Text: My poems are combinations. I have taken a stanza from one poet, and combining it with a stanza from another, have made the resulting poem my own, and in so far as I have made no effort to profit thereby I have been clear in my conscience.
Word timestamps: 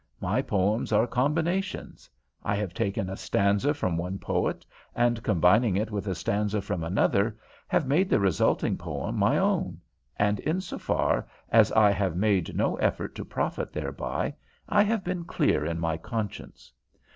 My 0.19 0.41
poems 0.41 0.91
are 0.91 1.05
combinations. 1.05 2.09
I 2.43 2.55
have 2.55 2.73
taken 2.73 3.07
a 3.07 3.15
stanza 3.15 3.71
from 3.71 3.97
one 3.97 4.17
poet, 4.17 4.65
and 4.95 5.21
combining 5.21 5.77
it 5.77 5.91
with 5.91 6.07
a 6.07 6.15
stanza 6.15 6.59
from 6.59 6.83
another, 6.83 7.37
have 7.67 7.85
made 7.85 8.09
the 8.09 8.19
resulting 8.19 8.77
poem 8.79 9.15
my 9.15 9.37
own, 9.37 9.79
and 10.17 10.39
in 10.39 10.59
so 10.59 10.79
far 10.79 11.27
as 11.49 11.71
I 11.73 11.91
have 11.91 12.15
made 12.15 12.55
no 12.55 12.77
effort 12.77 13.13
to 13.13 13.23
profit 13.23 13.71
thereby 13.73 14.33
I 14.67 14.81
have 14.81 15.03
been 15.03 15.23
clear 15.23 15.63
in 15.67 15.79
my 15.79 15.97
conscience. 15.97 16.73